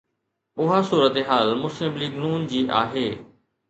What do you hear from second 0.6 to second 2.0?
اها صورتحال مسلم